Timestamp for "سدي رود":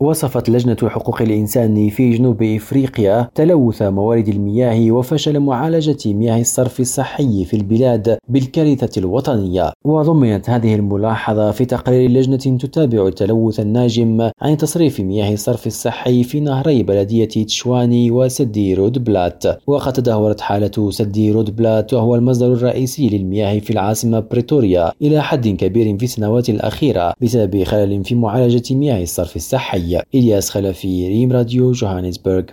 20.90-21.56